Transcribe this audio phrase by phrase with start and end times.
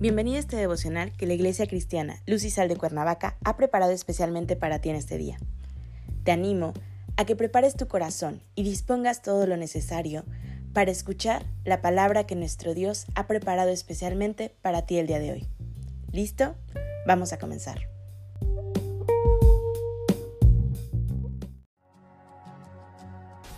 [0.00, 3.90] Bienvenido a este devocional que la Iglesia Cristiana Luz y Sal de Cuernavaca ha preparado
[3.90, 5.38] especialmente para ti en este día.
[6.22, 6.72] Te animo
[7.16, 10.22] a que prepares tu corazón y dispongas todo lo necesario
[10.72, 15.32] para escuchar la palabra que nuestro Dios ha preparado especialmente para ti el día de
[15.32, 15.48] hoy.
[16.12, 16.54] ¿Listo?
[17.04, 17.80] Vamos a comenzar.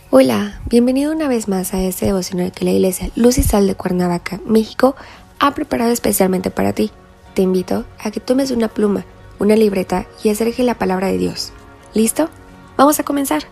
[0.09, 3.75] Hola, bienvenido una vez más a este devocional que la Iglesia Luz y Sal de
[3.75, 4.97] Cuernavaca, México,
[5.41, 6.93] ha preparado especialmente para ti.
[7.35, 9.05] Te invito a que tomes una pluma,
[9.39, 11.53] una libreta y acerque la palabra de Dios.
[11.95, 12.29] ¿Listo?
[12.77, 13.43] Vamos a comenzar.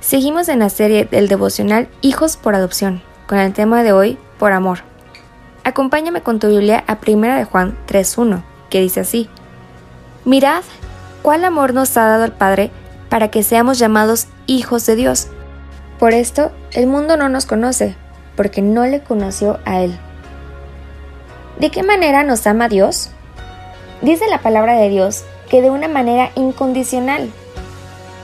[0.00, 4.52] Seguimos en la serie del devocional Hijos por Adopción, con el tema de hoy, por
[4.52, 4.78] amor.
[5.62, 9.28] Acompáñame con tu Biblia a 1 de Juan 3.1, que dice así,
[10.24, 10.62] Mirad
[11.22, 12.70] cuál amor nos ha dado el Padre
[13.10, 15.28] para que seamos llamados hijos de Dios.
[15.98, 17.96] Por esto, el mundo no nos conoce,
[18.40, 19.98] porque no le conoció a Él.
[21.58, 23.10] ¿De qué manera nos ama Dios?
[24.00, 27.28] Dice la palabra de Dios que de una manera incondicional.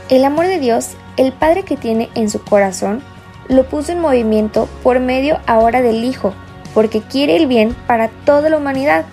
[0.08, 3.02] El amor de Dios, el Padre que tiene en su corazón,
[3.48, 6.32] lo puso en movimiento por medio ahora del Hijo,
[6.72, 9.04] porque quiere el bien para toda la humanidad,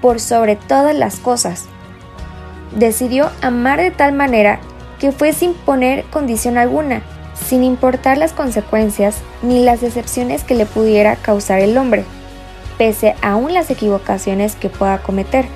[0.00, 1.64] por sobre todas las cosas.
[2.70, 4.60] Decidió amar de tal manera
[5.00, 7.02] que fue sin poner condición alguna,
[7.44, 12.04] sin importar las consecuencias ni las decepciones que le pudiera causar el hombre,
[12.78, 15.46] pese aún las equivocaciones que pueda cometer.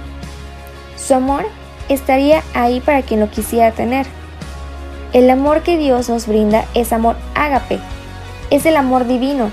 [0.97, 1.47] Su amor
[1.89, 4.07] estaría ahí para quien lo quisiera tener.
[5.13, 7.81] El amor que Dios nos brinda es amor ágape,
[8.51, 9.51] es el amor divino,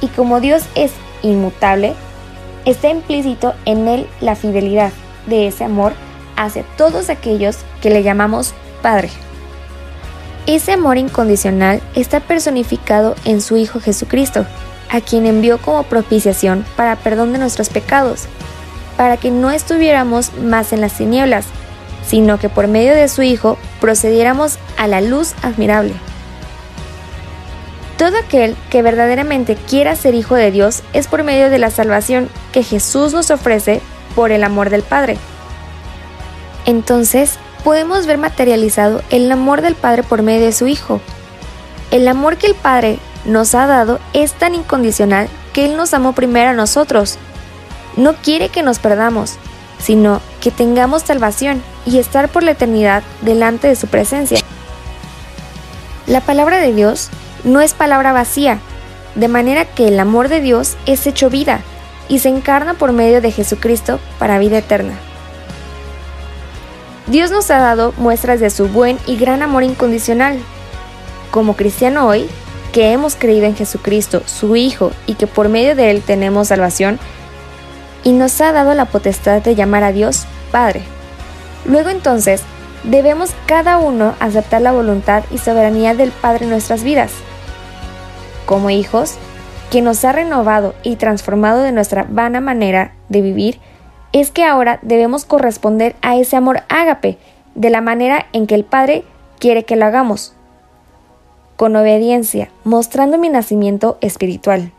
[0.00, 0.92] y como Dios es
[1.22, 1.94] inmutable,
[2.64, 4.92] está implícito en él la fidelidad
[5.26, 5.92] de ese amor
[6.36, 9.10] hacia todos aquellos que le llamamos Padre.
[10.46, 14.44] Ese amor incondicional está personificado en su Hijo Jesucristo,
[14.90, 18.24] a quien envió como propiciación para perdón de nuestros pecados,
[18.96, 21.46] para que no estuviéramos más en las tinieblas,
[22.04, 25.94] sino que por medio de su Hijo procediéramos a la luz admirable.
[27.96, 32.28] Todo aquel que verdaderamente quiera ser hijo de Dios es por medio de la salvación
[32.50, 33.80] que Jesús nos ofrece
[34.16, 35.18] por el amor del Padre.
[36.66, 41.00] Entonces, podemos ver materializado el amor del Padre por medio de su Hijo.
[41.90, 46.12] El amor que el Padre nos ha dado es tan incondicional que Él nos amó
[46.12, 47.18] primero a nosotros.
[47.96, 49.34] No quiere que nos perdamos,
[49.78, 54.38] sino que tengamos salvación y estar por la eternidad delante de su presencia.
[56.06, 57.10] La palabra de Dios
[57.44, 58.58] no es palabra vacía,
[59.14, 61.60] de manera que el amor de Dios es hecho vida
[62.08, 64.94] y se encarna por medio de Jesucristo para vida eterna.
[67.06, 70.38] Dios nos ha dado muestras de su buen y gran amor incondicional.
[71.30, 72.28] Como cristiano hoy,
[72.72, 76.98] que hemos creído en Jesucristo, su Hijo, y que por medio de Él tenemos salvación,
[78.04, 80.82] y nos ha dado la potestad de llamar a Dios Padre.
[81.64, 82.42] Luego entonces,
[82.84, 87.10] debemos cada uno aceptar la voluntad y soberanía del Padre en nuestras vidas.
[88.46, 89.14] Como hijos,
[89.70, 93.60] que nos ha renovado y transformado de nuestra vana manera de vivir,
[94.12, 97.18] es que ahora debemos corresponder a ese amor ágape
[97.54, 99.04] de la manera en que el Padre
[99.38, 100.34] quiere que lo hagamos,
[101.56, 104.72] con obediencia, mostrando mi nacimiento espiritual.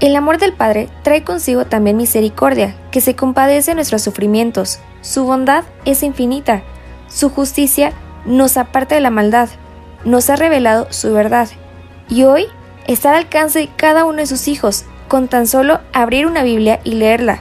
[0.00, 4.78] El amor del Padre trae consigo también misericordia, que se compadece de nuestros sufrimientos.
[5.00, 6.62] Su bondad es infinita,
[7.08, 7.92] su justicia
[8.24, 9.48] nos aparta de la maldad,
[10.04, 11.48] nos ha revelado su verdad,
[12.08, 12.46] y hoy
[12.86, 16.80] está al alcance de cada uno de sus hijos, con tan solo abrir una Biblia
[16.84, 17.40] y leerla.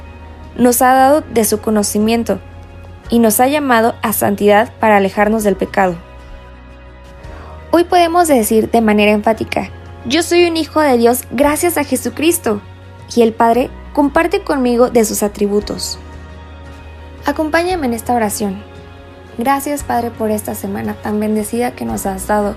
[0.58, 2.40] Nos ha dado de su conocimiento
[3.10, 5.96] y nos ha llamado a santidad para alejarnos del pecado.
[7.72, 9.70] Hoy podemos decir de manera enfática,
[10.06, 12.62] yo soy un hijo de Dios gracias a Jesucristo,
[13.16, 16.00] y el Padre comparte conmigo de sus atributos.
[17.26, 18.64] Acompáñame en esta oración.
[19.38, 22.56] Gracias Padre por esta semana tan bendecida que nos has dado.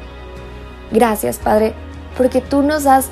[0.90, 1.74] Gracias Padre
[2.16, 3.10] porque tú nos has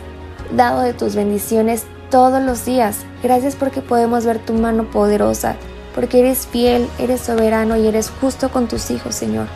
[0.54, 2.98] dado de tus bendiciones todos los días.
[3.24, 5.56] Gracias porque podemos ver tu mano poderosa,
[5.96, 9.48] porque eres fiel, eres soberano y eres justo con tus hijos, Señor.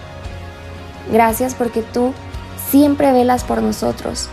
[1.13, 2.13] Gracias porque tú
[2.69, 4.29] siempre velas por nosotros.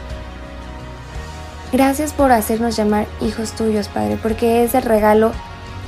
[1.71, 5.31] Gracias por hacernos llamar hijos tuyos, Padre, porque es el regalo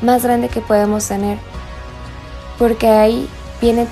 [0.03, 1.39] más grande que podemos tener.
[2.59, 3.27] Porque ahí
[3.61, 3.87] vienen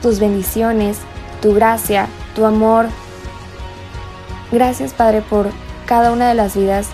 [0.00, 0.96] tus bendiciones,
[1.42, 2.86] tu gracia, tu amor,
[4.50, 5.50] Gracias Padre por
[5.84, 6.88] cada una de las vidas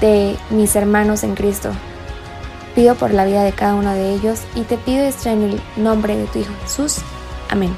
[0.00, 1.70] de mis hermanos en Cristo.
[2.74, 5.60] Pido por la vida de cada uno de ellos y te pido esto en el
[5.76, 6.98] nombre de tu Hijo Jesús.
[7.48, 7.76] Amén.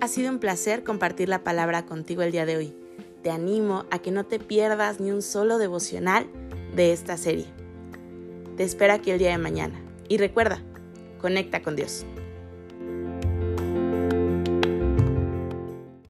[0.00, 2.74] Ha sido un placer compartir la palabra contigo el día de hoy.
[3.22, 6.26] Te animo a que no te pierdas ni un solo devocional
[6.76, 7.46] de esta serie.
[8.56, 9.80] Te espero aquí el día de mañana.
[10.08, 10.62] Y recuerda,
[11.20, 12.04] conecta con Dios.